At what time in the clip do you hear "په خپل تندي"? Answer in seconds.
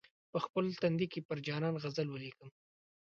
0.31-1.07